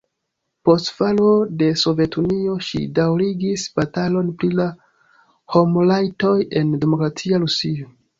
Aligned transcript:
Post 0.67 0.87
falo 0.99 1.25
de 1.57 1.65
Sovetunio 1.81 2.55
ŝi 2.67 2.81
daŭrigis 2.99 3.65
batalon 3.81 4.31
pri 4.39 4.49
la 4.61 4.65
homrajtoj 5.57 6.33
en 6.63 6.73
demokratia 6.87 7.41
Rusio. 7.45 7.87